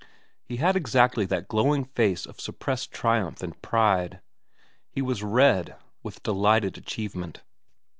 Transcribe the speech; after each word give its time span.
He 0.43 0.55
had 0.57 0.75
exactly 0.75 1.25
144 1.25 1.45
VERA 1.45 1.45
xm 1.45 1.45
that 1.45 1.47
glowing 1.47 1.83
face 1.95 2.25
of 2.25 2.39
suppressed 2.41 2.91
triumph 2.91 3.43
and 3.43 3.61
pride; 3.61 4.19
he 4.89 4.99
was 5.03 5.21
red 5.21 5.75
with 6.01 6.23
delighted 6.23 6.75
achievement. 6.75 7.43